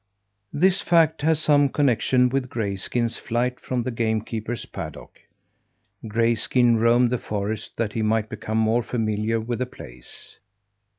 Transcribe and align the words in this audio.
This 0.51 0.81
fact 0.81 1.21
has 1.21 1.37
some 1.39 1.69
connection 1.69 2.29
with 2.29 2.49
Grayskin's 2.49 3.19
flight 3.19 3.59
from 3.59 3.83
the 3.83 3.91
game 3.91 4.21
keeper's 4.21 4.65
paddock. 4.65 5.19
Grayskin 6.07 6.79
roamed 6.79 7.11
the 7.11 7.19
forest 7.19 7.77
that 7.77 7.93
he 7.93 8.01
might 8.01 8.27
become 8.27 8.57
more 8.57 8.81
familiar 8.81 9.39
with 9.39 9.59
the 9.59 9.67
place. 9.67 10.39